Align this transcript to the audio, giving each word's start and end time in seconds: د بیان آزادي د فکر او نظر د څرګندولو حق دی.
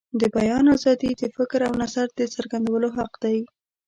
د 0.19 0.23
بیان 0.35 0.65
آزادي 0.75 1.11
د 1.17 1.23
فکر 1.35 1.59
او 1.67 1.73
نظر 1.83 2.07
د 2.17 2.21
څرګندولو 2.35 2.87
حق 2.97 3.13
دی. 3.23 3.37